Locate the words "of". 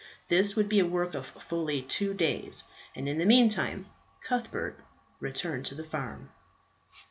1.13-1.27